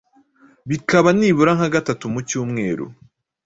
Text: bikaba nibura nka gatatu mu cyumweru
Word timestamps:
bikaba 0.69 1.09
nibura 1.17 1.51
nka 1.57 1.67
gatatu 1.75 2.03
mu 2.13 2.19
cyumweru 2.27 2.85